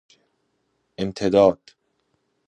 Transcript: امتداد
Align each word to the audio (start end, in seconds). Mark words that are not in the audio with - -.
امتداد 0.97 1.61